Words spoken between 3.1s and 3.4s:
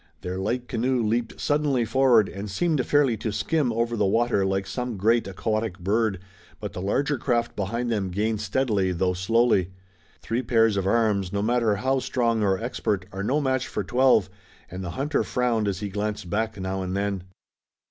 to